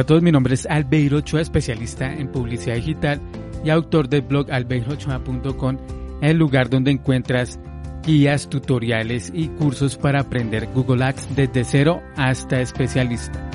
Hola 0.00 0.04
a 0.04 0.06
todos, 0.06 0.22
mi 0.22 0.32
nombre 0.32 0.54
es 0.54 0.64
Albeiro 0.64 1.18
Ochoa, 1.18 1.42
especialista 1.42 2.10
en 2.10 2.32
publicidad 2.32 2.76
digital 2.76 3.20
y 3.62 3.68
autor 3.68 4.08
del 4.08 4.22
blog 4.22 4.50
albeirochoa.com, 4.50 5.76
el 6.22 6.38
lugar 6.38 6.70
donde 6.70 6.90
encuentras 6.90 7.60
guías, 8.02 8.48
tutoriales 8.48 9.30
y 9.34 9.48
cursos 9.48 9.98
para 9.98 10.20
aprender 10.20 10.68
Google 10.72 11.04
Ads 11.04 11.36
desde 11.36 11.64
cero 11.64 12.02
hasta 12.16 12.62
especialista. 12.62 13.46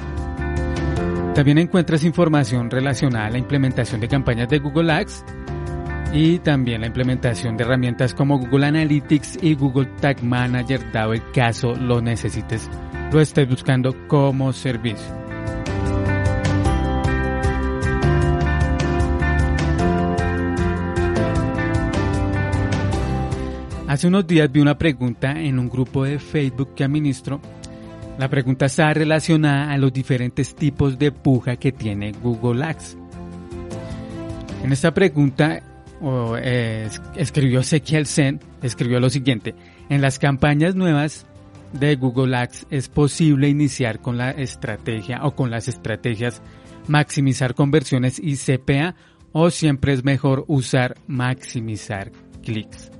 También 1.34 1.58
encuentras 1.58 2.04
información 2.04 2.70
relacionada 2.70 3.26
a 3.26 3.32
la 3.32 3.40
implementación 3.40 4.00
de 4.00 4.08
campañas 4.08 4.48
de 4.48 4.59
Google 4.59 4.94
Ads 4.94 5.26
y 6.14 6.38
también 6.38 6.82
la 6.82 6.88
implementación 6.88 7.58
de 7.58 7.64
herramientas 7.64 8.14
como 8.14 8.38
Google 8.38 8.68
Analytics 8.68 9.40
y 9.41 9.55
Google 9.55 9.90
Tag 10.00 10.23
Manager 10.23 10.91
dado 10.91 11.14
el 11.14 11.23
caso 11.32 11.73
lo 11.73 12.02
necesites, 12.02 12.70
lo 13.12 13.20
estés 13.20 13.50
buscando 13.50 13.96
como 14.08 14.54
servicio. 14.54 15.26
Hace 23.95 24.08
unos 24.09 24.27
días 24.27 24.52
vi 24.52 24.59
una 24.59 24.77
pregunta 24.77 25.40
en 25.40 25.58
un 25.58 25.70
grupo 25.70 26.03
de 26.03 26.20
Facebook 26.20 26.76
que 26.76 26.84
administro. 26.84 27.40
La 28.17 28.27
pregunta 28.27 28.66
está 28.66 28.94
relacionada 28.94 29.72
a 29.72 29.77
los 29.77 29.94
diferentes 29.94 30.53
tipos 30.53 30.99
de 30.99 31.13
puja 31.13 31.55
que 31.55 31.72
tiene 31.72 32.12
Google 32.12 32.66
Ads. 32.66 32.98
En 34.66 34.73
esta 34.73 34.94
pregunta 34.94 35.62
escribió 37.16 37.61
Ezequiel 37.61 38.05
Sen, 38.05 38.42
escribió 38.61 39.00
lo 39.00 39.09
siguiente. 39.09 39.55
En 39.88 40.02
las 40.02 40.20
campañas 40.20 40.75
nuevas 40.75 41.25
de 41.72 41.95
Google 41.95 42.36
Ads 42.36 42.67
es 42.70 42.89
posible 42.89 43.48
iniciar 43.48 44.02
con 44.02 44.17
la 44.17 44.31
estrategia 44.31 45.22
o 45.23 45.38
con 45.38 45.52
las 45.52 45.70
estrategias 45.70 46.42
maximizar 46.89 47.55
conversiones 47.55 48.20
y 48.20 48.36
CPA 48.36 48.94
o 49.31 49.50
siempre 49.52 49.94
es 49.94 50.03
mejor 50.03 50.44
usar 50.50 50.98
maximizar 51.08 52.11
clics. 52.44 52.92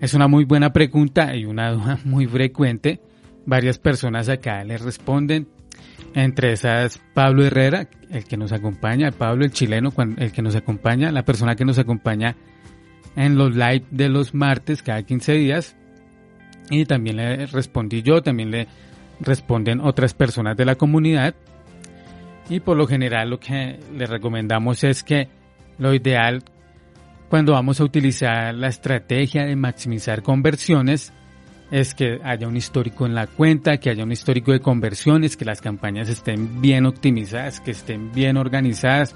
Es 0.00 0.14
una 0.14 0.28
muy 0.28 0.44
buena 0.44 0.72
pregunta 0.72 1.34
y 1.34 1.44
una 1.44 1.98
muy 2.04 2.26
frecuente. 2.26 3.00
Varias 3.46 3.78
personas 3.78 4.28
acá 4.28 4.64
le 4.64 4.78
responden. 4.78 5.48
Entre 6.14 6.52
esas, 6.52 7.00
Pablo 7.14 7.44
Herrera, 7.44 7.88
el 8.10 8.24
que 8.24 8.36
nos 8.36 8.52
acompaña, 8.52 9.10
Pablo 9.10 9.44
el 9.44 9.52
chileno, 9.52 9.92
el 10.16 10.32
que 10.32 10.42
nos 10.42 10.56
acompaña, 10.56 11.12
la 11.12 11.24
persona 11.24 11.56
que 11.56 11.66
nos 11.66 11.78
acompaña 11.78 12.36
en 13.16 13.36
los 13.36 13.54
live 13.54 13.84
de 13.90 14.08
los 14.08 14.34
martes 14.34 14.82
cada 14.82 15.02
15 15.02 15.32
días. 15.34 15.76
Y 16.70 16.86
también 16.86 17.16
le 17.16 17.46
respondí 17.46 18.02
yo, 18.02 18.22
también 18.22 18.50
le 18.50 18.66
responden 19.20 19.80
otras 19.80 20.14
personas 20.14 20.56
de 20.56 20.64
la 20.64 20.76
comunidad. 20.76 21.34
Y 22.48 22.60
por 22.60 22.76
lo 22.76 22.86
general 22.86 23.30
lo 23.30 23.40
que 23.40 23.78
le 23.94 24.06
recomendamos 24.06 24.84
es 24.84 25.02
que 25.02 25.28
lo 25.78 25.92
ideal 25.92 26.42
cuando 27.28 27.52
vamos 27.52 27.80
a 27.80 27.84
utilizar 27.84 28.54
la 28.54 28.68
estrategia 28.68 29.44
de 29.44 29.56
maximizar 29.56 30.22
conversiones 30.22 31.12
es 31.70 31.94
que 31.94 32.20
haya 32.22 32.46
un 32.46 32.56
histórico 32.56 33.06
en 33.06 33.14
la 33.14 33.26
cuenta, 33.26 33.78
que 33.78 33.90
haya 33.90 34.04
un 34.04 34.12
histórico 34.12 34.52
de 34.52 34.60
conversiones, 34.60 35.36
que 35.36 35.44
las 35.44 35.60
campañas 35.60 36.08
estén 36.08 36.60
bien 36.60 36.86
optimizadas, 36.86 37.60
que 37.60 37.72
estén 37.72 38.12
bien 38.12 38.36
organizadas 38.36 39.14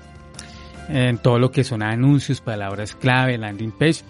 en 0.89 1.19
todo 1.19 1.39
lo 1.39 1.53
que 1.53 1.63
son 1.63 1.83
anuncios, 1.83 2.41
palabras 2.41 2.97
clave, 2.97 3.39
landing 3.39 3.71
page, 3.71 4.03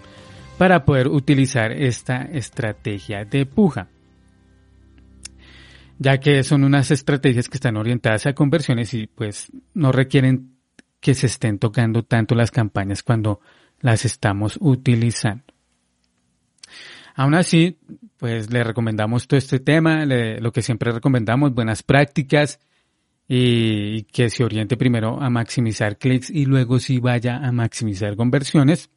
para 0.57 0.85
poder 0.85 1.07
utilizar 1.07 1.71
esta 1.71 2.23
estrategia 2.23 3.25
de 3.25 3.45
puja. 3.45 3.89
Ya 5.99 6.19
que 6.19 6.43
son 6.43 6.63
unas 6.63 6.89
estrategias 6.89 7.47
que 7.47 7.57
están 7.57 7.77
orientadas 7.77 8.25
a 8.25 8.33
conversiones 8.33 8.91
y 8.95 9.05
pues 9.05 9.51
no 9.75 9.91
requieren 9.91 10.55
que 10.99 11.13
se 11.13 11.27
estén 11.27 11.59
tocando 11.59 12.03
tanto 12.03 12.33
las 12.33 12.49
campañas 12.49 13.03
cuando 13.03 13.39
las 13.81 14.05
estamos 14.05 14.57
utilizando. 14.61 15.43
Aún 17.15 17.35
así, 17.35 17.77
pues 18.17 18.51
le 18.51 18.63
recomendamos 18.63 19.27
todo 19.27 19.37
este 19.37 19.59
tema, 19.59 20.05
lo 20.05 20.51
que 20.51 20.61
siempre 20.61 20.91
recomendamos, 20.91 21.53
buenas 21.53 21.83
prácticas 21.83 22.59
y 23.27 24.03
que 24.03 24.29
se 24.29 24.43
oriente 24.43 24.77
primero 24.77 25.21
a 25.21 25.29
maximizar 25.29 25.97
clics 25.97 26.29
y 26.29 26.45
luego 26.45 26.79
sí 26.79 26.99
vaya 26.99 27.37
a 27.37 27.51
maximizar 27.51 28.15
conversiones. 28.15 28.89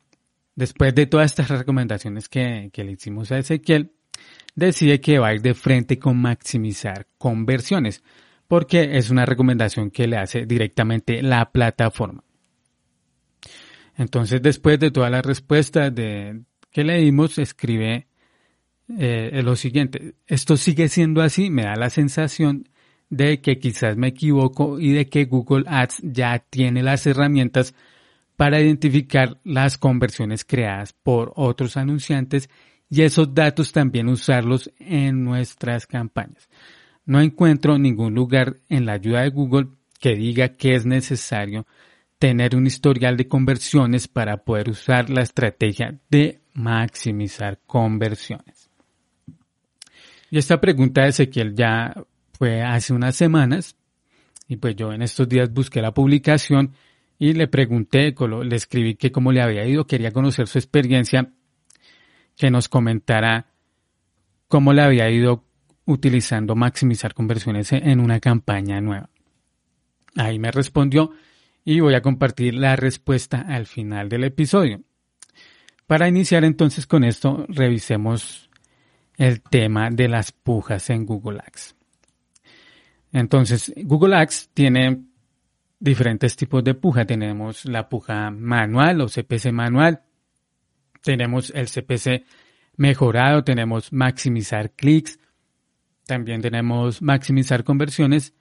Después 0.56 0.94
de 0.94 1.06
todas 1.06 1.32
estas 1.32 1.48
recomendaciones 1.48 2.28
que, 2.28 2.70
que 2.72 2.84
le 2.84 2.92
hicimos 2.92 3.32
a 3.32 3.38
Ezequiel, 3.38 3.92
decide 4.54 5.00
que 5.00 5.18
va 5.18 5.28
a 5.28 5.34
ir 5.34 5.42
de 5.42 5.54
frente 5.54 5.98
con 5.98 6.16
maximizar 6.16 7.08
conversiones, 7.18 8.02
porque 8.46 8.96
es 8.96 9.10
una 9.10 9.26
recomendación 9.26 9.90
que 9.90 10.06
le 10.06 10.16
hace 10.16 10.46
directamente 10.46 11.22
la 11.22 11.50
plataforma. 11.50 12.22
Entonces, 13.96 14.42
después 14.42 14.78
de 14.78 14.90
todas 14.90 15.10
las 15.10 15.24
respuestas 15.24 15.94
de, 15.94 16.42
que 16.70 16.84
leímos, 16.84 17.38
escribe 17.38 18.08
eh, 18.98 19.40
lo 19.42 19.56
siguiente. 19.56 20.14
Esto 20.26 20.56
sigue 20.56 20.88
siendo 20.88 21.22
así, 21.22 21.50
me 21.50 21.64
da 21.64 21.76
la 21.76 21.90
sensación 21.90 22.68
de 23.08 23.40
que 23.40 23.58
quizás 23.58 23.96
me 23.96 24.08
equivoco 24.08 24.80
y 24.80 24.92
de 24.92 25.08
que 25.08 25.26
Google 25.26 25.64
Ads 25.68 26.00
ya 26.02 26.38
tiene 26.38 26.82
las 26.82 27.06
herramientas 27.06 27.74
para 28.36 28.60
identificar 28.60 29.38
las 29.44 29.78
conversiones 29.78 30.44
creadas 30.44 30.92
por 30.92 31.32
otros 31.36 31.76
anunciantes 31.76 32.50
y 32.90 33.02
esos 33.02 33.32
datos 33.32 33.72
también 33.72 34.08
usarlos 34.08 34.70
en 34.78 35.24
nuestras 35.24 35.86
campañas. 35.86 36.48
No 37.06 37.20
encuentro 37.20 37.78
ningún 37.78 38.14
lugar 38.14 38.58
en 38.68 38.86
la 38.86 38.94
ayuda 38.94 39.22
de 39.22 39.30
Google 39.30 39.68
que 40.00 40.14
diga 40.14 40.48
que 40.48 40.74
es 40.74 40.84
necesario 40.84 41.66
tener 42.18 42.56
un 42.56 42.66
historial 42.66 43.16
de 43.16 43.28
conversiones 43.28 44.08
para 44.08 44.38
poder 44.38 44.70
usar 44.70 45.10
la 45.10 45.22
estrategia 45.22 45.98
de 46.08 46.40
maximizar 46.54 47.60
conversiones. 47.66 48.70
Y 50.30 50.38
esta 50.38 50.60
pregunta 50.60 51.02
de 51.02 51.08
Ezequiel 51.08 51.54
ya 51.54 51.94
fue 52.32 52.62
hace 52.62 52.92
unas 52.92 53.16
semanas 53.16 53.76
y 54.48 54.56
pues 54.56 54.76
yo 54.76 54.92
en 54.92 55.02
estos 55.02 55.28
días 55.28 55.52
busqué 55.52 55.80
la 55.80 55.94
publicación 55.94 56.72
y 57.18 57.32
le 57.32 57.46
pregunté, 57.46 58.14
le 58.44 58.56
escribí 58.56 58.96
que 58.96 59.12
cómo 59.12 59.32
le 59.32 59.40
había 59.40 59.64
ido, 59.66 59.86
quería 59.86 60.10
conocer 60.10 60.48
su 60.48 60.58
experiencia, 60.58 61.32
que 62.36 62.50
nos 62.50 62.68
comentara 62.68 63.46
cómo 64.48 64.72
le 64.72 64.82
había 64.82 65.08
ido 65.10 65.44
utilizando 65.86 66.56
maximizar 66.56 67.14
conversiones 67.14 67.72
en 67.72 68.00
una 68.00 68.20
campaña 68.20 68.80
nueva. 68.80 69.10
Ahí 70.16 70.38
me 70.38 70.50
respondió 70.50 71.12
y 71.64 71.80
voy 71.80 71.94
a 71.94 72.02
compartir 72.02 72.54
la 72.54 72.76
respuesta 72.76 73.40
al 73.40 73.66
final 73.66 74.08
del 74.08 74.24
episodio. 74.24 74.82
Para 75.86 76.08
iniciar 76.08 76.44
entonces 76.44 76.86
con 76.86 77.04
esto, 77.04 77.46
revisemos 77.48 78.50
el 79.16 79.42
tema 79.42 79.90
de 79.90 80.08
las 80.08 80.32
pujas 80.32 80.90
en 80.90 81.06
Google 81.06 81.40
Ads. 81.40 81.74
Entonces, 83.12 83.72
Google 83.76 84.16
Ads 84.16 84.50
tiene 84.54 85.04
diferentes 85.78 86.36
tipos 86.36 86.64
de 86.64 86.74
puja. 86.74 87.04
Tenemos 87.04 87.64
la 87.64 87.88
puja 87.88 88.30
manual 88.30 89.00
o 89.00 89.06
CPC 89.08 89.52
manual. 89.52 90.02
Tenemos 91.02 91.50
el 91.54 91.68
CPC 91.68 92.24
mejorado. 92.76 93.44
Tenemos 93.44 93.92
maximizar 93.92 94.72
clics. 94.72 95.18
También 96.06 96.42
tenemos 96.42 97.00
maximizar 97.00 97.64
conversiones, 97.64 98.34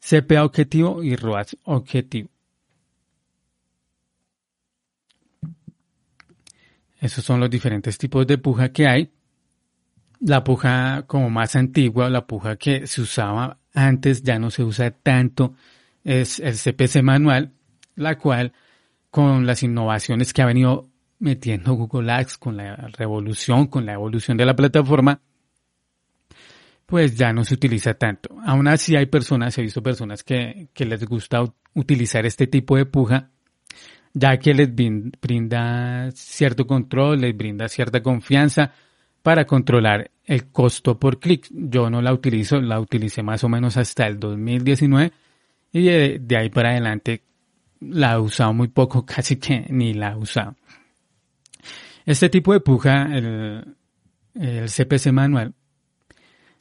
CPA 0.00 0.44
objetivo 0.44 1.02
y 1.02 1.16
ROAS 1.16 1.56
objetivo. 1.64 2.28
Esos 7.00 7.24
son 7.24 7.40
los 7.40 7.50
diferentes 7.50 7.96
tipos 7.98 8.26
de 8.26 8.38
puja 8.38 8.70
que 8.70 8.86
hay. 8.86 9.12
La 10.20 10.42
puja 10.42 11.04
como 11.06 11.30
más 11.30 11.54
antigua, 11.54 12.10
la 12.10 12.26
puja 12.26 12.56
que 12.56 12.86
se 12.86 13.02
usaba 13.02 13.58
antes, 13.72 14.22
ya 14.22 14.38
no 14.38 14.50
se 14.50 14.64
usa 14.64 14.90
tanto, 14.90 15.54
es 16.02 16.40
el 16.40 16.56
CPC 16.56 17.02
manual, 17.02 17.52
la 17.94 18.18
cual 18.18 18.52
con 19.10 19.46
las 19.46 19.62
innovaciones 19.62 20.32
que 20.32 20.42
ha 20.42 20.46
venido 20.46 20.90
metiendo 21.20 21.74
Google 21.74 22.10
Ads, 22.12 22.38
con 22.38 22.56
la 22.56 22.76
revolución, 22.76 23.66
con 23.66 23.86
la 23.86 23.92
evolución 23.92 24.36
de 24.36 24.46
la 24.46 24.56
plataforma, 24.56 25.20
pues 26.86 27.16
ya 27.16 27.32
no 27.32 27.44
se 27.44 27.54
utiliza 27.54 27.94
tanto. 27.94 28.36
Aún 28.44 28.66
así 28.66 28.96
hay 28.96 29.06
personas, 29.06 29.56
he 29.58 29.62
visto 29.62 29.82
personas 29.82 30.24
que, 30.24 30.68
que 30.72 30.84
les 30.84 31.04
gusta 31.04 31.44
utilizar 31.74 32.26
este 32.26 32.46
tipo 32.46 32.76
de 32.76 32.86
puja 32.86 33.30
ya 34.18 34.38
que 34.38 34.52
les 34.52 34.68
brinda 34.74 36.10
cierto 36.12 36.66
control, 36.66 37.20
les 37.20 37.36
brinda 37.36 37.68
cierta 37.68 38.02
confianza 38.02 38.72
para 39.22 39.44
controlar 39.44 40.10
el 40.24 40.50
costo 40.50 40.98
por 40.98 41.20
clic. 41.20 41.46
Yo 41.50 41.88
no 41.88 42.02
la 42.02 42.12
utilizo, 42.12 42.60
la 42.60 42.80
utilicé 42.80 43.22
más 43.22 43.44
o 43.44 43.48
menos 43.48 43.76
hasta 43.76 44.06
el 44.06 44.18
2019 44.18 45.12
y 45.72 45.82
de, 45.84 46.36
ahí 46.36 46.50
para 46.50 46.70
adelante 46.70 47.22
la 47.80 48.14
he 48.14 48.18
usado 48.18 48.52
muy 48.52 48.68
poco, 48.68 49.06
casi 49.06 49.36
que 49.36 49.66
ni 49.68 49.94
la 49.94 50.12
he 50.12 50.16
usado. 50.16 50.56
Este 52.04 52.28
tipo 52.28 52.52
de 52.52 52.60
puja, 52.60 53.06
el, 53.14 53.74
CPC 54.34 55.12
manual, 55.12 55.52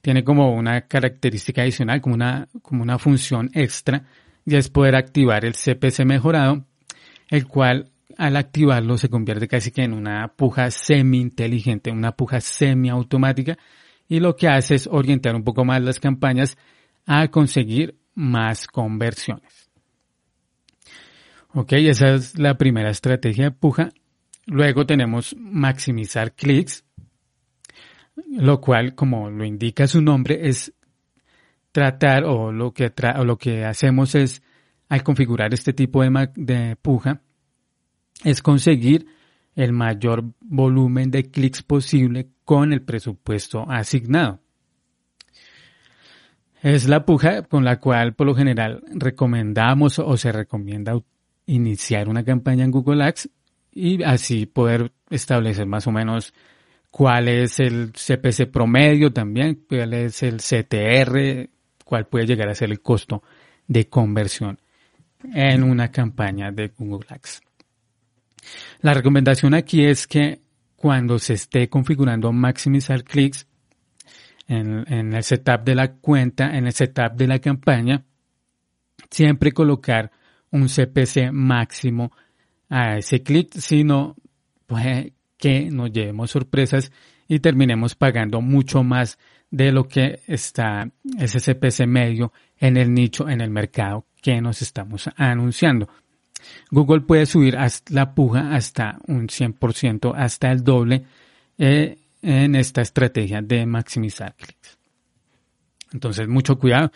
tiene 0.02 0.24
como 0.24 0.54
una 0.54 0.82
característica 0.82 1.62
adicional, 1.62 2.02
como 2.02 2.16
una, 2.16 2.48
como 2.62 2.84
una 2.84 3.00
función 3.00 3.50
extra, 3.54 4.04
y 4.46 4.56
es 4.56 4.70
poder 4.70 4.96
activar 4.96 5.46
el 5.46 5.54
CPC 5.54 6.06
mejorado, 6.06 6.66
el 7.30 7.48
cual 7.48 7.92
al 8.18 8.36
activarlo 8.36 8.98
se 8.98 9.10
convierte 9.10 9.48
casi 9.48 9.72
que 9.72 9.84
en 9.84 9.94
una 9.94 10.28
puja 10.30 10.72
semi-inteligente, 10.72 11.92
una 11.92 12.14
puja 12.14 12.42
semi-automática, 12.42 13.58
y 14.08 14.20
lo 14.20 14.36
que 14.36 14.48
hace 14.48 14.76
es 14.76 14.88
orientar 14.88 15.36
un 15.36 15.44
poco 15.44 15.66
más 15.66 15.82
las 15.82 16.00
campañas 16.00 16.58
a 17.06 17.28
conseguir 17.28 17.96
más 18.16 18.68
conversiones. 18.68 19.70
Ok, 21.54 21.74
esa 21.74 22.14
es 22.14 22.38
la 22.38 22.56
primera 22.58 22.90
estrategia 22.90 23.46
de 23.46 23.52
puja. 23.52 23.90
Luego 24.46 24.86
tenemos 24.86 25.36
maximizar 25.38 26.34
clics, 26.34 26.86
lo 28.28 28.60
cual, 28.62 28.96
como 28.96 29.30
lo 29.30 29.46
indica 29.46 29.88
su 29.88 30.02
nombre, 30.02 30.48
es 30.48 30.74
tratar 31.72 32.24
o 32.26 32.52
lo 32.52 32.74
que, 32.74 32.92
o 33.18 33.24
lo 33.24 33.38
que 33.38 33.66
hacemos 33.66 34.16
es, 34.16 34.42
al 34.90 35.04
configurar 35.04 35.54
este 35.54 35.74
tipo 35.74 36.02
de, 36.04 36.78
puja, 36.82 37.22
es 38.24 38.42
conseguir 38.42 39.08
el 39.56 39.74
mayor 39.74 40.24
volumen 40.40 41.12
de 41.12 41.30
clics 41.30 41.64
posible 41.64 42.30
con 42.46 42.72
el 42.74 42.82
presupuesto 42.82 43.70
asignado. 43.70 44.40
Es 46.62 46.88
la 46.88 47.06
puja 47.06 47.44
con 47.44 47.64
la 47.64 47.80
cual 47.80 48.14
por 48.14 48.28
lo 48.28 48.36
general 48.36 48.84
recomendamos 48.94 50.00
o 50.00 50.18
se 50.18 50.32
recomienda 50.32 51.00
iniciar 51.46 52.10
una 52.10 52.24
campaña 52.24 52.64
en 52.64 52.72
Google 52.72 53.04
Ads 53.04 53.30
y 53.72 54.04
así 54.04 54.46
poder 54.48 54.92
establecer 55.10 55.68
más 55.68 55.86
o 55.88 55.92
menos 55.92 56.34
cuál 56.90 57.28
es 57.28 57.60
el 57.60 57.92
CPC 57.92 58.50
promedio 58.52 59.14
también, 59.14 59.66
cuál 59.70 59.94
es 59.94 60.24
el 60.24 60.38
CTR, 60.38 61.50
cuál 61.86 62.08
puede 62.08 62.26
llegar 62.26 62.50
a 62.50 62.56
ser 62.56 62.72
el 62.72 62.82
costo 62.82 63.22
de 63.68 63.88
conversión 63.88 64.60
en 65.24 65.64
una 65.64 65.92
campaña 65.92 66.52
de 66.52 66.70
Google 66.78 67.08
Ads. 67.10 67.42
La 68.82 68.94
recomendación 68.94 69.54
aquí 69.54 69.84
es 69.86 70.08
que 70.08 70.42
cuando 70.76 71.20
se 71.20 71.34
esté 71.34 71.70
configurando 71.70 72.32
maximizar 72.32 73.04
clics 73.04 73.48
en, 74.48 75.14
el 75.14 75.24
setup 75.24 75.64
de 75.64 75.76
la 75.76 75.94
cuenta, 75.94 76.56
en 76.56 76.68
el 76.68 76.74
setup 76.74 77.14
de 77.16 77.28
la 77.28 77.40
campaña, 77.40 78.06
siempre 79.10 79.52
colocar 79.52 80.12
un 80.52 80.68
CPC 80.68 81.32
máximo 81.32 82.12
a 82.70 82.98
ese 82.98 83.24
clic, 83.24 83.54
sino 83.58 84.16
pues, 84.66 85.12
que 85.38 85.70
nos 85.70 85.92
llevemos 85.92 86.32
sorpresas 86.32 86.92
y 87.28 87.40
terminemos 87.40 87.96
pagando 87.96 88.42
mucho 88.42 88.84
más 88.84 89.18
de 89.50 89.72
lo 89.72 89.88
que 89.88 90.22
está 90.28 90.90
ese 91.18 91.40
CPC 91.40 91.88
medio 91.88 92.34
en 92.58 92.78
el 92.78 92.94
nicho, 92.94 93.30
en 93.30 93.42
el 93.42 93.50
mercado 93.50 94.06
que 94.22 94.42
nos 94.42 94.62
estamos 94.62 95.10
anunciando. 95.16 95.88
Google 96.70 97.02
puede 97.02 97.26
subir 97.26 97.58
la 97.90 98.14
puja 98.14 98.56
hasta 98.56 99.00
un 99.08 99.28
100%, 99.28 100.14
hasta 100.16 100.52
el 100.52 100.64
doble 100.64 101.06
eh, 101.58 101.98
en 102.22 102.56
esta 102.56 102.82
estrategia 102.82 103.42
de 103.42 103.66
maximizar 103.66 104.36
clics. 104.36 104.78
Entonces, 105.94 106.28
mucho 106.28 106.58
cuidado. 106.58 106.92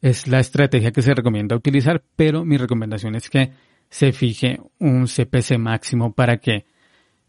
Es 0.00 0.28
la 0.28 0.40
estrategia 0.40 0.92
que 0.92 1.02
se 1.02 1.14
recomienda 1.14 1.56
utilizar, 1.56 2.02
pero 2.14 2.44
mi 2.44 2.56
recomendación 2.56 3.14
es 3.14 3.28
que 3.28 3.50
se 3.88 4.12
fije 4.12 4.60
un 4.78 5.06
CPC 5.06 5.58
máximo 5.58 6.12
para 6.12 6.36
que 6.38 6.66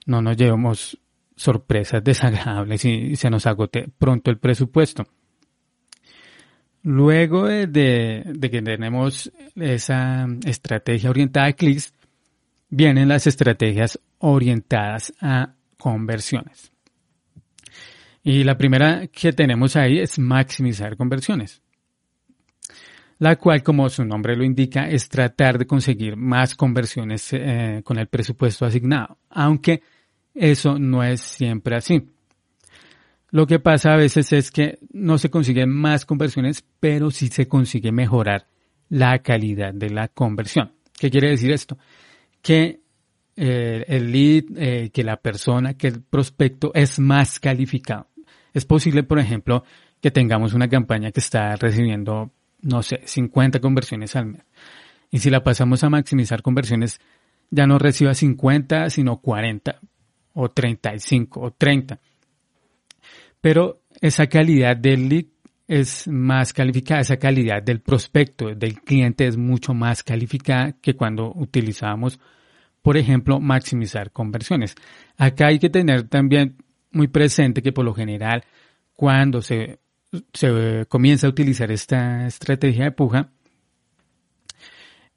no 0.06 0.22
nos 0.22 0.38
llevemos 0.38 1.00
sorpresas 1.38 2.04
desagradables 2.04 2.84
y 2.84 3.16
se 3.16 3.30
nos 3.30 3.46
agote 3.46 3.88
pronto 3.98 4.30
el 4.30 4.40
presupuesto. 4.40 5.08
Luego 6.84 7.48
de, 7.48 8.36
que 8.42 8.62
tenemos 8.62 9.32
esa 9.56 10.28
estrategia 10.46 11.10
orientada 11.10 11.48
a 11.48 11.54
clics, 11.54 11.94
vienen 12.70 13.08
las 13.08 13.28
estrategias 13.28 14.00
orientadas 14.20 15.14
a 15.22 15.54
conversiones. 15.78 16.72
Y 18.24 18.44
la 18.44 18.58
primera 18.58 19.08
que 19.08 19.32
tenemos 19.32 19.76
ahí 19.76 20.00
es 20.00 20.20
maximizar 20.20 20.98
conversiones 20.98 21.62
la 23.20 23.36
cual, 23.36 23.64
como 23.64 23.90
su 23.90 24.06
nombre 24.06 24.36
lo 24.36 24.44
indica, 24.44 24.88
es 24.88 25.10
tratar 25.10 25.58
de 25.58 25.66
conseguir 25.66 26.16
más 26.16 26.56
conversiones 26.56 27.30
eh, 27.34 27.82
con 27.84 27.98
el 27.98 28.08
presupuesto 28.08 28.66
asignado, 28.66 29.18
aunque 29.30 29.82
eso 30.38 30.78
no 30.80 31.04
es 31.04 31.22
siempre 31.22 31.76
así. 31.76 32.10
Lo 33.30 33.46
que 33.46 33.60
pasa 33.60 33.94
a 33.94 33.98
veces 33.98 34.32
es 34.32 34.52
que 34.52 34.80
no 34.94 35.18
se 35.18 35.30
consiguen 35.30 35.70
más 35.70 36.06
conversiones, 36.06 36.64
pero 36.80 37.12
sí 37.12 37.28
se 37.28 37.48
consigue 37.48 37.92
mejorar 37.92 38.48
la 38.90 39.20
calidad 39.20 39.74
de 39.74 39.90
la 39.90 40.08
conversión. 40.08 40.72
¿Qué 40.98 41.10
quiere 41.12 41.30
decir 41.30 41.52
esto? 41.52 41.78
Que 42.42 42.80
eh, 43.36 43.86
el 43.88 44.12
lead, 44.12 44.46
eh, 44.56 44.90
que 44.92 45.04
la 45.04 45.18
persona, 45.18 45.74
que 45.74 45.88
el 45.88 46.02
prospecto 46.02 46.72
es 46.74 47.00
más 47.00 47.40
calificado. 47.40 48.08
Es 48.54 48.66
posible, 48.66 49.04
por 49.04 49.20
ejemplo, 49.20 49.64
que 50.02 50.10
tengamos 50.10 50.54
una 50.54 50.70
campaña 50.70 51.12
que 51.12 51.20
está 51.20 51.56
recibiendo 51.58 52.32
no 52.62 52.82
sé, 52.84 53.02
50 53.06 53.60
conversiones 53.60 54.16
al 54.16 54.28
mes. 54.28 54.44
Y 55.12 55.20
si 55.20 55.30
la 55.30 55.44
pasamos 55.44 55.84
a 55.84 55.90
maximizar 55.90 56.42
conversiones, 56.42 57.00
ya 57.50 57.66
no 57.68 57.80
reciba 57.80 58.14
50, 58.14 58.90
sino 58.90 59.18
40 59.18 59.80
o 60.38 60.50
35 60.50 61.40
o 61.40 61.52
30. 61.52 62.00
Pero 63.42 63.82
esa 64.02 64.28
calidad 64.28 64.78
del 64.78 65.10
lead 65.10 65.26
es 65.68 66.08
más 66.08 66.54
calificada, 66.54 67.02
esa 67.02 67.18
calidad 67.18 67.62
del 67.62 67.82
prospecto, 67.82 68.56
del 68.56 68.82
cliente 68.82 69.28
es 69.28 69.36
mucho 69.36 69.74
más 69.74 70.04
calificada 70.04 70.74
que 70.82 70.96
cuando 70.96 71.34
utilizábamos, 71.36 72.20
por 72.82 72.98
ejemplo, 72.98 73.40
maximizar 73.40 74.12
conversiones. 74.12 74.76
Acá 75.18 75.48
hay 75.48 75.60
que 75.60 75.70
tener 75.70 76.08
también 76.08 76.56
muy 76.92 77.08
presente 77.08 77.62
que 77.62 77.74
por 77.74 77.84
lo 77.84 77.94
general 77.94 78.44
cuando 78.96 79.42
se 79.42 79.80
se 80.34 80.86
comienza 80.88 81.28
a 81.28 81.30
utilizar 81.30 81.72
esta 81.72 82.28
estrategia 82.28 82.86
de 82.86 82.92
puja, 82.92 83.30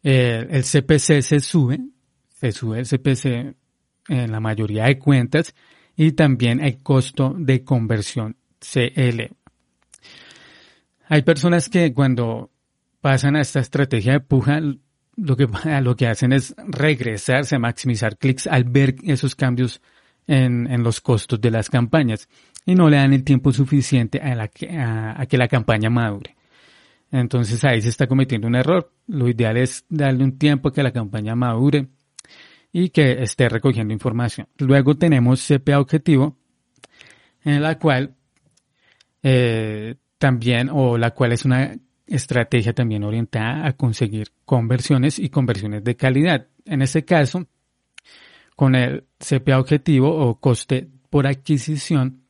eh, 0.02 0.46
el 0.50 0.64
CPC 0.64 1.22
se 1.22 1.40
sube, 1.40 1.78
se 2.30 2.52
sube 2.52 2.80
el 2.80 2.86
CPC 2.86 3.54
en 4.10 4.32
la 4.32 4.40
mayoría 4.40 4.84
de 4.84 4.98
cuentas 4.98 5.54
y 5.96 6.12
también 6.12 6.60
el 6.60 6.82
costo 6.82 7.34
de 7.38 7.62
conversión 7.62 8.36
se 8.60 8.92
eleva. 8.96 9.34
Hay 11.08 11.22
personas 11.22 11.68
que 11.68 11.92
cuando 11.92 12.50
pasan 13.00 13.36
a 13.36 13.40
esta 13.40 13.60
estrategia 13.60 14.12
de 14.12 14.20
puja, 14.20 14.60
lo 15.16 15.36
que, 15.36 15.48
lo 15.82 15.96
que 15.96 16.06
hacen 16.06 16.32
es 16.32 16.54
regresarse 16.66 17.56
a 17.56 17.58
maximizar 17.58 18.16
clics 18.16 18.46
al 18.46 18.64
ver 18.64 18.96
esos 19.04 19.34
cambios 19.34 19.80
en, 20.26 20.70
en 20.70 20.82
los 20.82 21.00
costos 21.00 21.40
de 21.40 21.50
las 21.50 21.70
campañas 21.70 22.28
y 22.66 22.74
no 22.74 22.88
le 22.88 22.96
dan 22.96 23.12
el 23.12 23.24
tiempo 23.24 23.52
suficiente 23.52 24.20
a, 24.20 24.34
la 24.34 24.48
que, 24.48 24.68
a, 24.70 25.24
que 25.26 25.38
la 25.38 25.48
campaña 25.48 25.90
madure. 25.90 26.36
Entonces 27.10 27.64
ahí 27.64 27.82
se 27.82 27.88
está 27.88 28.06
cometiendo 28.06 28.46
un 28.46 28.54
error. 28.54 28.92
Lo 29.08 29.28
ideal 29.28 29.56
es 29.56 29.84
darle 29.88 30.24
un 30.24 30.38
tiempo 30.38 30.68
a 30.68 30.72
que 30.72 30.82
la 30.82 30.92
campaña 30.92 31.34
madure 31.34 31.88
y 32.72 32.90
que 32.90 33.22
esté 33.22 33.48
recogiendo 33.48 33.92
información. 33.92 34.48
Luego 34.58 34.96
tenemos 34.96 35.46
CPA 35.46 35.80
objetivo, 35.80 36.36
en 37.42 37.62
la 37.62 37.78
cual 37.78 38.14
eh, 39.22 39.96
también, 40.18 40.68
o 40.70 40.98
la 40.98 41.10
cual 41.12 41.32
es 41.32 41.44
una 41.44 41.74
estrategia 42.06 42.72
también 42.72 43.04
orientada 43.04 43.66
a 43.66 43.72
conseguir 43.72 44.28
conversiones 44.44 45.18
y 45.18 45.28
conversiones 45.30 45.84
de 45.84 45.96
calidad. 45.96 46.48
En 46.64 46.82
este 46.82 47.04
caso, 47.04 47.46
con 48.56 48.74
el 48.74 49.04
CPA 49.18 49.58
objetivo 49.58 50.14
o 50.14 50.38
coste 50.38 50.88
por 51.08 51.26
adquisición, 51.26 52.24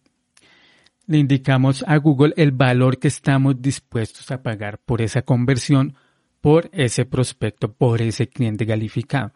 le 1.06 1.18
indicamos 1.18 1.85
a 1.88 1.97
Google 1.97 2.35
el 2.37 2.52
valor 2.52 2.99
que 2.99 3.09
estamos 3.09 3.61
dispuestos 3.61 4.30
a 4.30 4.42
pagar 4.42 4.78
por 4.78 5.02
esa 5.02 5.23
conversión, 5.23 5.97
por 6.40 6.70
ese 6.73 7.04
prospecto, 7.04 7.73
por 7.73 8.00
ese 8.00 8.28
cliente 8.28 8.64
calificado. 8.64 9.32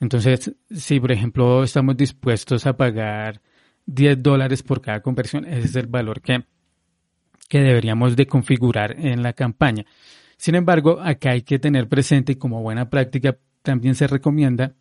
Entonces, 0.00 0.54
si 0.70 1.00
por 1.00 1.12
ejemplo 1.12 1.64
estamos 1.64 1.96
dispuestos 1.96 2.66
a 2.66 2.76
pagar 2.76 3.40
10 3.86 4.22
dólares 4.22 4.62
por 4.62 4.80
cada 4.80 5.00
conversión, 5.00 5.44
ese 5.44 5.66
es 5.66 5.76
el 5.76 5.86
valor 5.86 6.20
que, 6.20 6.44
que 7.48 7.60
deberíamos 7.60 8.14
de 8.16 8.26
configurar 8.26 8.94
en 8.98 9.22
la 9.22 9.32
campaña. 9.32 9.84
Sin 10.36 10.54
embargo, 10.54 11.00
acá 11.00 11.32
hay 11.32 11.42
que 11.42 11.58
tener 11.58 11.88
presente 11.88 12.32
y 12.32 12.36
como 12.36 12.62
buena 12.62 12.88
práctica 12.88 13.36
también 13.62 13.94
se 13.94 14.06
recomienda 14.06 14.74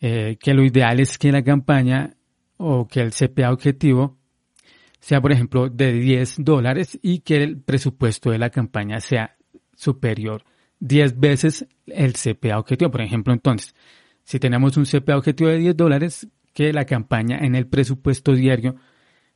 eh, 0.00 0.38
que 0.40 0.54
lo 0.54 0.64
ideal 0.64 1.00
es 1.00 1.18
que 1.18 1.32
la 1.32 1.42
campaña 1.42 2.14
o 2.56 2.86
que 2.86 3.00
el 3.00 3.12
CPA 3.12 3.52
objetivo 3.52 4.18
sea, 5.00 5.20
por 5.20 5.32
ejemplo, 5.32 5.68
de 5.68 5.92
10 5.92 6.36
dólares 6.38 6.98
y 7.02 7.20
que 7.20 7.36
el 7.36 7.60
presupuesto 7.60 8.30
de 8.30 8.38
la 8.38 8.50
campaña 8.50 9.00
sea 9.00 9.36
superior 9.74 10.44
10 10.80 11.20
veces 11.20 11.66
el 11.86 12.14
CPA 12.14 12.58
objetivo. 12.58 12.90
Por 12.90 13.02
ejemplo, 13.02 13.32
entonces, 13.32 13.74
si 14.24 14.38
tenemos 14.38 14.76
un 14.76 14.84
CPA 14.84 15.16
objetivo 15.16 15.50
de 15.50 15.58
10 15.58 15.76
dólares, 15.76 16.28
que 16.52 16.72
la 16.72 16.84
campaña 16.84 17.38
en 17.38 17.54
el 17.54 17.66
presupuesto 17.66 18.32
diario 18.32 18.76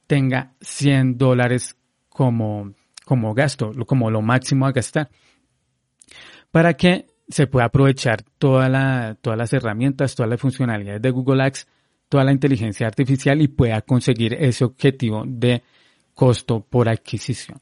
tenga 0.06 0.54
100 0.60 1.16
dólares 1.16 1.76
como, 2.08 2.72
como 3.04 3.34
gasto, 3.34 3.72
como 3.86 4.10
lo 4.10 4.20
máximo 4.20 4.66
a 4.66 4.72
gastar, 4.72 5.10
para 6.50 6.74
que 6.74 7.06
se 7.28 7.46
pueda 7.46 7.66
aprovechar 7.66 8.22
todas 8.38 8.70
las 8.70 9.52
herramientas, 9.52 10.14
todas 10.14 10.28
las 10.28 10.40
funcionalidades 10.40 11.00
de 11.00 11.10
Google 11.10 11.42
Ads, 11.42 11.66
toda 12.08 12.24
la 12.24 12.32
inteligencia 12.32 12.86
artificial 12.86 13.40
y 13.40 13.48
pueda 13.48 13.80
conseguir 13.80 14.34
ese 14.34 14.64
objetivo 14.64 15.24
de 15.26 15.62
costo 16.14 16.60
por 16.60 16.88
adquisición. 16.88 17.58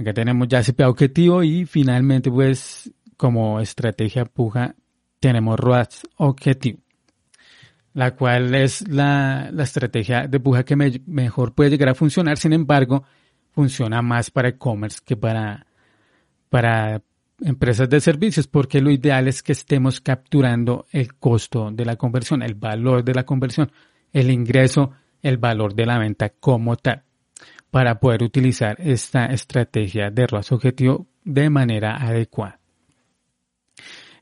Acá 0.00 0.14
tenemos 0.14 0.48
ya 0.48 0.60
ese 0.60 0.74
objetivo 0.82 1.42
y 1.42 1.66
finalmente 1.66 2.30
pues 2.30 2.90
como 3.18 3.60
estrategia 3.60 4.24
puja 4.24 4.74
tenemos 5.18 5.60
ROAS 5.60 6.08
objetivo, 6.16 6.80
la 7.92 8.16
cual 8.16 8.54
es 8.54 8.88
la, 8.88 9.52
estrategia 9.58 10.26
de 10.26 10.40
puja 10.40 10.64
que 10.64 10.74
mejor 11.04 11.54
puede 11.54 11.68
llegar 11.68 11.90
a 11.90 11.94
funcionar, 11.94 12.38
sin 12.38 12.54
embargo 12.54 13.04
funciona 13.50 14.00
más 14.00 14.30
para 14.30 14.48
e-commerce 14.48 15.00
que 15.04 15.18
para, 15.18 15.66
para 16.48 17.02
empresas 17.42 17.90
de 17.90 18.00
servicios, 18.00 18.46
porque 18.46 18.80
lo 18.80 18.90
ideal 18.90 19.28
es 19.28 19.42
que 19.42 19.52
estemos 19.52 20.00
capturando 20.00 20.86
el 20.92 21.14
costo 21.16 21.70
de 21.70 21.84
la 21.84 21.96
conversión, 21.96 22.42
el 22.42 22.54
valor 22.54 23.04
de 23.04 23.12
la 23.12 23.26
conversión, 23.26 23.70
el 24.14 24.30
ingreso, 24.30 24.92
el 25.20 25.36
valor 25.36 25.74
de 25.74 25.84
la 25.84 25.98
venta 25.98 26.30
como 26.30 26.76
tal 26.76 27.04
para 27.70 28.00
poder 28.00 28.22
utilizar 28.22 28.76
esta 28.80 29.26
estrategia 29.26 30.10
de 30.10 30.26
ROAS 30.26 30.52
objetivo 30.52 31.06
de 31.24 31.50
manera 31.50 31.96
adecuada. 31.96 32.58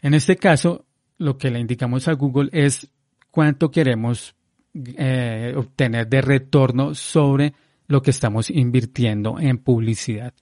En 0.03 0.15
este 0.15 0.37
caso, 0.37 0.85
lo 1.19 1.39
que 1.39 1.51
le 1.51 1.59
indicamos 1.59 2.09
a 2.09 2.13
Google 2.13 2.51
es 2.53 2.91
cuánto 3.31 3.71
queremos 3.71 4.35
eh, 4.75 5.55
obtener 5.57 6.09
de 6.09 6.21
retorno 6.21 6.95
sobre 6.95 7.55
lo 7.87 8.03
que 8.03 8.11
estamos 8.11 8.51
invirtiendo 8.51 9.39
en 9.41 9.59
publicidad 9.59 10.35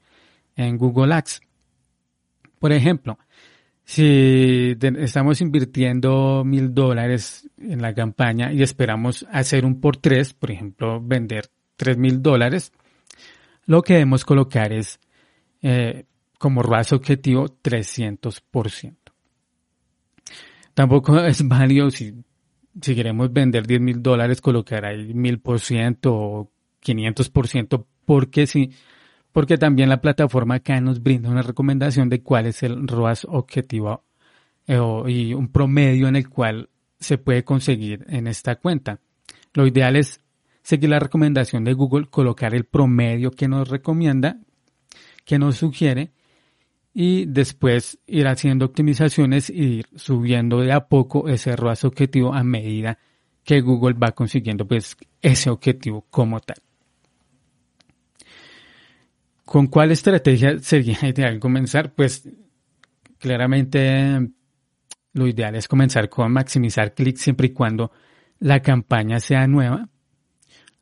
en 0.56 0.76
Google 0.76 1.14
Ads. 1.14 1.40
Por 2.58 2.72
ejemplo, 2.72 3.18
si 3.84 4.76
estamos 4.80 5.40
invirtiendo 5.40 6.42
mil 6.44 6.74
dólares 6.74 7.48
en 7.58 7.80
la 7.80 7.94
campaña 7.94 8.52
y 8.52 8.62
esperamos 8.62 9.26
hacer 9.30 9.64
un 9.64 9.80
por 9.80 9.98
tres, 9.98 10.34
por 10.34 10.50
ejemplo, 10.50 11.00
vender 11.00 11.46
tres 11.76 11.96
mil 11.96 12.20
dólares, 12.20 12.72
lo 13.66 13.82
que 13.82 13.94
debemos 13.94 14.24
colocar 14.24 14.72
es 14.72 14.98
eh, 15.62 16.04
como 16.38 16.62
ROAS 16.62 16.92
objetivo 16.92 17.46
300%. 17.62 18.94
Tampoco 20.74 21.18
es 21.24 21.46
válido 21.46 21.90
si, 21.90 22.14
si 22.80 22.94
queremos 22.94 23.32
vender 23.32 23.66
10 23.66 23.80
mil 23.80 24.02
dólares 24.02 24.40
colocar 24.40 24.84
ahí 24.84 25.12
1000% 25.12 25.98
o 26.04 26.50
500% 26.84 27.84
porque 28.04 28.46
sí, 28.46 28.70
porque 29.32 29.58
también 29.58 29.88
la 29.88 30.00
plataforma 30.00 30.56
acá 30.56 30.80
nos 30.80 31.02
brinda 31.02 31.28
una 31.28 31.42
recomendación 31.42 32.08
de 32.08 32.22
cuál 32.22 32.46
es 32.46 32.62
el 32.62 32.86
ROAS 32.86 33.26
objetivo 33.28 34.04
eh, 34.66 34.80
y 35.08 35.34
un 35.34 35.48
promedio 35.48 36.08
en 36.08 36.16
el 36.16 36.28
cual 36.28 36.70
se 36.98 37.18
puede 37.18 37.44
conseguir 37.44 38.04
en 38.08 38.26
esta 38.26 38.56
cuenta. 38.56 39.00
Lo 39.52 39.66
ideal 39.66 39.96
es 39.96 40.20
seguir 40.66 40.90
la 40.90 40.98
recomendación 40.98 41.62
de 41.62 41.74
Google, 41.74 42.08
colocar 42.10 42.52
el 42.52 42.64
promedio 42.64 43.30
que 43.30 43.46
nos 43.46 43.68
recomienda, 43.68 44.40
que 45.24 45.38
nos 45.38 45.58
sugiere, 45.58 46.10
y 46.92 47.26
después 47.26 48.00
ir 48.08 48.26
haciendo 48.26 48.64
optimizaciones 48.64 49.48
y 49.48 49.62
ir 49.62 49.86
subiendo 49.94 50.58
de 50.62 50.72
a 50.72 50.88
poco 50.88 51.28
ese 51.28 51.54
ROAS 51.54 51.84
objetivo 51.84 52.34
a 52.34 52.42
medida 52.42 52.98
que 53.44 53.60
Google 53.60 53.94
va 53.94 54.10
consiguiendo 54.10 54.66
pues 54.66 54.96
ese 55.22 55.50
objetivo 55.50 56.04
como 56.10 56.40
tal. 56.40 56.56
¿Con 59.44 59.68
cuál 59.68 59.92
estrategia 59.92 60.58
sería 60.58 60.98
ideal 61.08 61.38
comenzar? 61.38 61.94
Pues 61.94 62.28
claramente 63.18 64.32
lo 65.12 65.28
ideal 65.28 65.54
es 65.54 65.68
comenzar 65.68 66.08
con 66.08 66.32
maximizar 66.32 66.92
clics 66.92 67.20
siempre 67.20 67.46
y 67.46 67.52
cuando 67.52 67.92
la 68.40 68.60
campaña 68.60 69.20
sea 69.20 69.46
nueva 69.46 69.90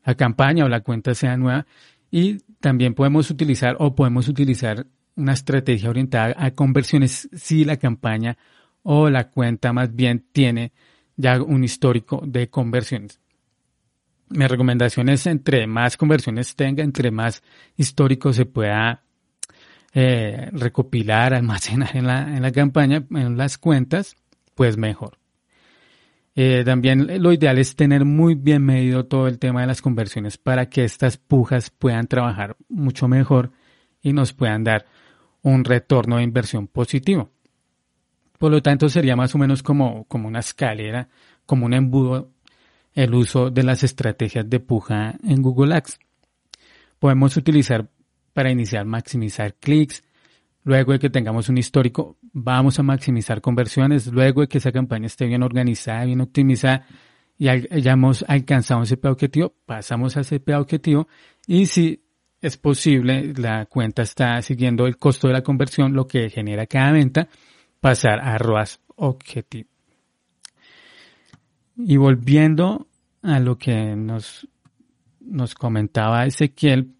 la 0.05 0.15
campaña 0.15 0.65
o 0.65 0.69
la 0.69 0.81
cuenta 0.81 1.15
sea 1.15 1.37
nueva. 1.37 1.67
Y 2.11 2.39
también 2.61 2.95
podemos 2.95 3.31
utilizar 3.31 3.77
o 3.79 3.95
podemos 3.95 4.29
utilizar 4.29 4.87
una 5.17 5.33
estrategia 5.33 5.91
orientada 5.91 6.35
a 6.39 6.51
conversiones 6.53 7.29
si 7.33 7.65
la 7.65 7.77
campaña 7.77 8.37
o 8.83 9.11
la 9.11 9.31
cuenta 9.31 9.73
más 9.73 9.95
bien 9.95 10.25
tiene 10.33 10.73
ya 11.17 11.41
un 11.43 11.65
histórico 11.65 12.23
de 12.27 12.49
conversiones. 12.49 13.21
Mi 14.29 14.47
recomendación 14.47 15.09
es 15.09 15.27
entre 15.27 15.67
más 15.67 15.97
conversiones 15.97 16.57
tenga, 16.57 16.83
entre 16.83 17.11
más 17.11 17.43
histórico 17.77 18.33
se 18.33 18.47
pueda 18.47 19.03
eh, 19.93 20.49
recopilar, 20.53 21.35
almacenar 21.35 21.97
en 21.97 22.07
la, 22.07 22.37
en 22.37 22.43
la 22.43 22.53
campaña, 22.53 23.05
en 23.11 23.37
las 23.37 23.59
cuentas, 23.59 24.17
pues 24.55 24.77
mejor. 24.77 25.19
Eh, 26.37 26.63
también 26.65 27.23
lo 27.23 27.33
ideal 27.33 27.59
es 27.59 27.77
tener 27.77 28.05
muy 28.05 28.35
bien 28.35 28.65
medido 28.65 29.07
todo 29.07 29.29
el 29.29 29.39
tema 29.39 29.61
de 29.61 29.69
las 29.69 29.81
conversiones 29.81 30.37
para 30.37 30.69
que 30.69 30.85
estas 30.85 31.17
pujas 31.17 31.71
puedan 31.71 32.09
trabajar 32.09 32.57
mucho 32.69 33.07
mejor 33.07 33.53
y 34.03 34.13
nos 34.13 34.33
puedan 34.33 34.65
dar 34.65 34.87
un 35.43 35.65
retorno 35.65 36.17
de 36.17 36.25
inversión 36.25 36.67
positivo. 36.67 37.31
Por 38.39 38.51
lo 38.51 38.63
tanto, 38.63 38.89
sería 38.89 39.15
más 39.15 39.35
o 39.35 39.39
menos 39.39 39.63
como, 39.63 40.05
como 40.05 40.27
una 40.27 40.41
escalera, 40.41 41.09
como 41.47 41.67
un 41.67 41.75
embudo, 41.75 42.31
el 42.95 43.15
uso 43.15 43.51
de 43.51 43.63
las 43.63 43.83
estrategias 43.83 44.49
de 44.49 44.61
puja 44.61 45.15
en 45.23 45.41
Google 45.41 45.75
Ads. 45.75 45.99
Podemos 46.99 47.37
utilizar 47.37 47.89
para 48.33 48.51
iniciar 48.51 48.85
maximizar 48.85 49.55
clics, 49.55 50.03
Luego 50.65 50.93
de 50.93 50.99
que 50.99 51.11
tengamos 51.11 51.51
un 51.51 51.59
histórico, 51.59 52.17
vamos 52.35 52.79
a 52.79 52.83
maximizar 52.83 53.41
conversiones. 53.41 54.09
Luego 54.09 54.43
de 54.43 54.49
que 54.49 54.59
esa 54.59 54.73
campaña 54.73 55.07
esté 55.07 55.27
bien 55.27 55.43
organizada, 55.43 56.05
bien 56.05 56.21
optimizada 56.21 56.87
y 57.39 57.49
hayamos 57.49 58.25
alcanzado 58.29 58.83
ese 58.83 58.97
CPA 58.97 59.13
objetivo, 59.13 59.55
pasamos 59.65 60.17
a 60.17 60.23
CPA 60.23 60.61
objetivo. 60.61 61.09
Y 61.47 61.67
si 61.67 62.05
es 62.41 62.59
posible, 62.59 63.33
la 63.37 63.65
cuenta 63.67 64.03
está 64.03 64.43
siguiendo 64.43 64.87
el 64.87 64.99
costo 64.99 65.29
de 65.29 65.33
la 65.33 65.43
conversión, 65.43 65.95
lo 65.95 66.07
que 66.07 66.29
genera 66.29 66.67
cada 66.67 66.93
venta, 66.93 67.29
pasar 67.81 68.21
a 68.21 68.37
ROAS 68.37 68.81
objetivo. 68.97 69.69
Y 71.77 71.97
volviendo 71.97 72.89
a 73.23 73.41
lo 73.41 73.57
que 73.57 73.97
nos, 73.97 74.47
nos 75.21 75.55
comentaba 75.55 76.27
Ezequiel, 76.27 76.95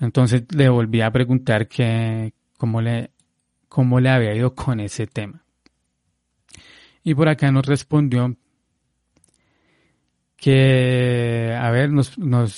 entonces 0.00 0.44
le 0.54 0.68
volví 0.68 1.00
a 1.00 1.10
preguntar 1.10 1.66
qué, 1.66 2.32
cómo 2.56 2.80
le, 2.80 3.10
cómo 3.68 4.00
le 4.00 4.10
había 4.10 4.34
ido 4.34 4.54
con 4.54 4.80
ese 4.80 5.06
tema. 5.06 5.44
Y 7.02 7.14
por 7.14 7.28
acá 7.28 7.50
nos 7.50 7.66
respondió 7.66 8.36
que, 10.36 11.56
a 11.58 11.70
ver, 11.70 11.90
nos, 11.90 12.16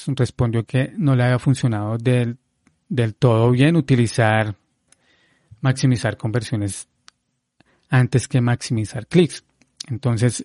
respondió 0.08 0.64
que 0.64 0.92
no 0.96 1.16
le 1.16 1.24
había 1.24 1.38
funcionado 1.38 1.96
del, 1.98 2.36
del 2.88 3.14
todo 3.14 3.50
bien 3.50 3.76
utilizar, 3.76 4.54
maximizar 5.60 6.16
conversiones 6.16 6.88
antes 7.88 8.28
que 8.28 8.40
maximizar 8.40 9.06
clics. 9.06 9.44
Entonces, 9.88 10.44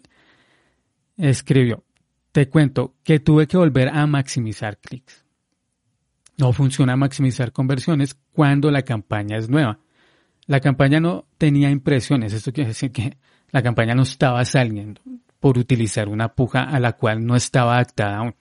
escribió, 1.17 1.83
te 2.31 2.49
cuento 2.49 2.95
que 3.03 3.19
tuve 3.19 3.47
que 3.47 3.57
volver 3.57 3.89
a 3.89 4.05
maximizar 4.07 4.77
clics. 4.77 5.23
No 6.37 6.51
funciona 6.51 6.95
maximizar 6.95 7.51
conversiones 7.51 8.15
cuando 8.33 8.69
la 8.71 8.81
campaña 8.81 9.37
es 9.37 9.49
nueva. 9.49 9.79
La 10.47 10.59
campaña 10.59 10.99
no 10.99 11.25
tenía 11.37 11.69
impresiones, 11.69 12.33
esto 12.33 12.53
quiere 12.53 12.69
decir 12.69 12.91
que 12.91 13.17
la 13.51 13.63
campaña 13.63 13.95
no 13.95 14.03
estaba 14.03 14.43
saliendo 14.45 15.01
por 15.39 15.57
utilizar 15.57 16.07
una 16.07 16.29
puja 16.33 16.63
a 16.63 16.79
la 16.79 16.93
cual 16.93 17.25
no 17.25 17.35
estaba 17.35 17.75
adaptada 17.75 18.17
aún. 18.17 18.35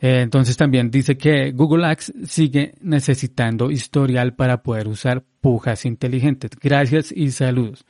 Eh, 0.00 0.20
entonces 0.20 0.56
también 0.56 0.90
dice 0.90 1.16
que 1.16 1.50
Google 1.50 1.86
Ads 1.86 2.12
sigue 2.26 2.74
necesitando 2.80 3.70
historial 3.70 4.34
para 4.34 4.62
poder 4.62 4.86
usar 4.86 5.24
pujas 5.40 5.84
inteligentes. 5.84 6.52
Gracias 6.60 7.10
y 7.10 7.30
saludos. 7.32 7.84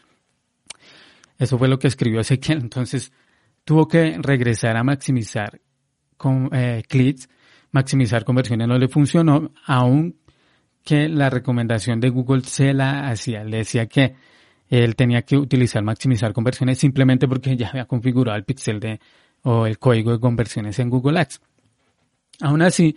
Eso 1.39 1.59
fue 1.59 1.69
lo 1.69 1.79
que 1.79 1.89
escribió 1.89 2.21
Ezequiel. 2.21 2.59
Entonces 2.61 3.13
tuvo 3.65 3.87
que 3.87 4.17
regresar 4.19 4.77
a 4.77 4.85
maximizar 4.85 5.61
con, 6.17 6.49
eh, 6.53 6.83
clics 6.89 7.29
maximizar 7.71 8.25
conversiones 8.25 8.69
no 8.69 8.79
le 8.79 8.89
funcionó, 8.89 9.53
aun 9.67 10.17
que 10.89 11.07
la 11.07 11.29
recomendación 11.29 12.01
de 12.01 12.09
Google 12.09 12.41
se 12.45 12.73
la 12.73 13.11
hacía. 13.11 13.45
Le 13.45 13.59
decía 13.59 13.85
que 13.85 14.15
él 14.71 14.97
tenía 14.97 15.21
que 15.21 15.37
utilizar 15.37 15.83
maximizar 15.83 16.33
conversiones 16.33 16.79
simplemente 16.79 17.29
porque 17.29 17.55
ya 17.59 17.69
había 17.69 17.85
configurado 17.85 18.39
el 18.39 18.45
pixel 18.45 18.81
de 18.81 18.99
o 19.43 19.67
el 19.67 19.79
código 19.79 20.13
de 20.13 20.19
conversiones 20.19 20.79
en 20.79 20.89
Google 20.89 21.21
Ads. 21.21 21.43
Aún 22.41 22.63
así, 22.63 22.97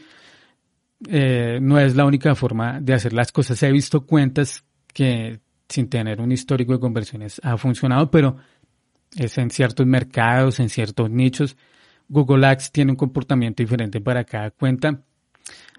eh, 1.10 1.60
no 1.62 1.80
es 1.82 1.94
la 1.98 2.06
única 2.06 2.34
forma 2.34 2.80
de 2.80 2.94
hacer 2.94 3.12
las 3.12 3.34
cosas. 3.34 3.62
He 3.62 3.72
visto 3.74 4.06
cuentas 4.06 4.64
que 4.94 5.42
sin 5.68 5.90
tener 5.90 6.22
un 6.22 6.32
histórico 6.32 6.72
de 6.72 6.80
conversiones 6.80 7.42
ha 7.44 7.58
funcionado, 7.58 8.10
pero 8.10 8.38
es 9.18 9.38
en 9.38 9.50
ciertos 9.50 9.86
mercados, 9.86 10.62
en 10.62 10.70
ciertos 10.70 11.10
nichos 11.10 11.58
Google 12.08 12.48
Ads 12.48 12.72
tiene 12.72 12.92
un 12.92 12.98
comportamiento 12.98 13.62
diferente 13.62 14.00
para 14.00 14.24
cada 14.24 14.52
cuenta. 14.52 15.02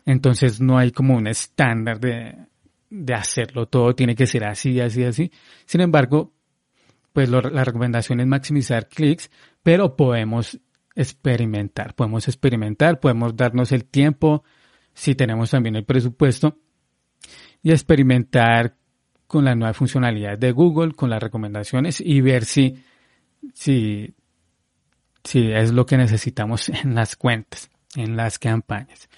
Entonces 0.04 0.61
no 0.61 0.78
hay 0.78 0.90
como 0.90 1.16
un 1.16 1.26
estándar 1.26 2.00
de, 2.00 2.37
de 2.90 3.14
hacerlo 3.14 3.66
todo, 3.66 3.94
tiene 3.94 4.14
que 4.14 4.26
ser 4.26 4.44
así, 4.44 4.80
así, 4.80 5.04
así. 5.04 5.32
Sin 5.64 5.80
embargo, 5.80 6.32
pues 7.12 7.28
la 7.28 7.64
recomendación 7.64 8.21
es 8.21 8.26
maximizar 8.26 8.88
clics, 8.88 9.30
pero 9.62 9.97
podemos 9.97 10.59
experimentar, 10.94 11.94
podemos 11.94 12.28
experimentar, 12.28 13.00
podemos 13.00 13.37
darnos 13.37 13.73
el 13.73 13.85
tiempo, 13.85 14.44
si 14.94 15.14
tenemos 15.14 15.50
también 15.50 15.76
el 15.76 15.85
presupuesto, 15.85 16.59
y 17.62 17.71
experimentar 17.71 18.76
con 19.26 19.44
la 19.44 19.54
nueva 19.54 19.73
funcionalidad 19.73 20.37
de 20.37 20.52
Google, 20.52 20.92
con 20.92 21.09
las 21.09 21.23
recomendaciones 21.23 22.00
y 22.00 22.21
ver 22.21 22.44
si, 22.44 22.82
si, 23.54 24.14
si 25.25 25.50
es 25.50 25.73
lo 25.73 25.87
que 25.87 25.97
necesitamos 25.97 26.68
en 26.68 26.94
las 26.94 27.16
cuentas, 27.16 27.71
en 27.97 28.16
las 28.16 28.38
campañas. 28.38 29.09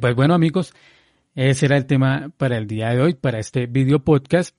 Pues 0.00 0.14
bueno 0.14 0.34
amigos, 0.34 0.74
ese 1.34 1.66
era 1.66 1.76
el 1.76 1.86
tema 1.86 2.30
para 2.36 2.56
el 2.56 2.66
día 2.66 2.90
de 2.90 3.00
hoy, 3.00 3.14
para 3.14 3.38
este 3.38 3.66
video 3.66 4.02
podcast. 4.02 4.56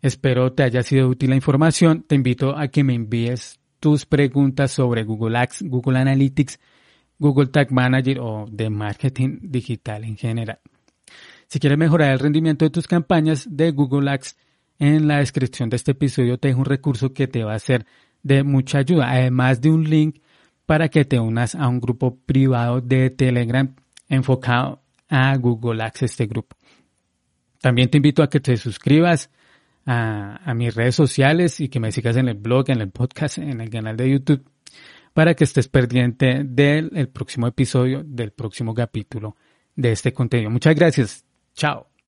Espero 0.00 0.52
te 0.52 0.62
haya 0.62 0.82
sido 0.82 1.08
útil 1.08 1.30
la 1.30 1.36
información. 1.36 2.02
Te 2.02 2.14
invito 2.14 2.56
a 2.56 2.68
que 2.68 2.84
me 2.84 2.94
envíes 2.94 3.58
tus 3.80 4.06
preguntas 4.06 4.70
sobre 4.70 5.04
Google 5.04 5.36
Ads, 5.38 5.62
Google 5.62 5.98
Analytics, 5.98 6.58
Google 7.18 7.48
Tag 7.48 7.72
Manager 7.72 8.20
o 8.20 8.46
de 8.50 8.70
marketing 8.70 9.38
digital 9.42 10.04
en 10.04 10.16
general. 10.16 10.60
Si 11.48 11.58
quieres 11.58 11.78
mejorar 11.78 12.12
el 12.12 12.18
rendimiento 12.18 12.64
de 12.64 12.70
tus 12.70 12.86
campañas 12.86 13.46
de 13.50 13.70
Google 13.72 14.10
Ads, 14.10 14.36
en 14.78 15.08
la 15.08 15.18
descripción 15.18 15.68
de 15.68 15.76
este 15.76 15.92
episodio 15.92 16.38
te 16.38 16.48
dejo 16.48 16.60
un 16.60 16.66
recurso 16.66 17.12
que 17.12 17.28
te 17.28 17.44
va 17.44 17.54
a 17.54 17.58
ser 17.58 17.86
de 18.22 18.42
mucha 18.42 18.78
ayuda, 18.78 19.10
además 19.10 19.60
de 19.60 19.70
un 19.70 19.88
link 19.88 20.20
para 20.64 20.88
que 20.88 21.04
te 21.04 21.18
unas 21.18 21.54
a 21.54 21.68
un 21.68 21.80
grupo 21.80 22.18
privado 22.26 22.80
de 22.80 23.10
Telegram 23.10 23.74
enfocado 24.08 24.82
a 25.08 25.36
Google 25.36 25.82
Ads, 25.82 26.02
este 26.02 26.26
grupo. 26.26 26.56
También 27.60 27.90
te 27.90 27.98
invito 27.98 28.22
a 28.22 28.28
que 28.28 28.40
te 28.40 28.56
suscribas 28.56 29.30
a, 29.86 30.52
mis 30.54 30.74
redes 30.74 30.94
sociales 30.94 31.60
y 31.60 31.68
que 31.68 31.80
me 31.80 31.92
sigas 31.92 32.16
en 32.16 32.28
el 32.28 32.36
blog, 32.36 32.70
en 32.70 32.80
el 32.80 32.90
podcast, 32.90 33.38
en 33.38 33.60
el 33.60 33.70
canal 33.70 33.96
de 33.96 34.10
YouTube, 34.10 34.44
para 35.12 35.34
que 35.34 35.44
estés 35.44 35.68
pendiente 35.68 36.42
del 36.44 37.08
próximo 37.08 37.46
episodio, 37.46 38.02
del 38.04 38.32
próximo 38.32 38.74
capítulo 38.74 39.36
de 39.74 39.92
este 39.92 40.12
contenido. 40.12 40.50
Muchas 40.50 40.74
gracias. 40.74 41.24
Chao. 41.54 41.95